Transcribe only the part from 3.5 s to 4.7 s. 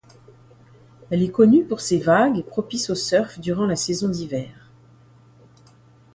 la saison d'hiver.